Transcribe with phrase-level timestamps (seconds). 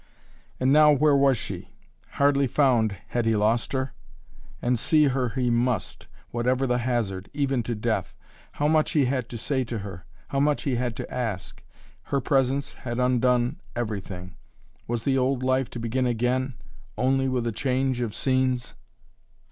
[0.59, 1.69] And now where was she?
[2.13, 3.93] Hardly found had he lost her?
[4.59, 8.15] And see her he must whatever the hazard, even to death.
[8.53, 10.07] How much he had to say to her.
[10.29, 11.61] How much he had to ask.
[12.05, 14.37] Her presence had undone everything.
[14.87, 16.55] Was the old life to begin again,
[16.97, 18.73] only with a change of scenes?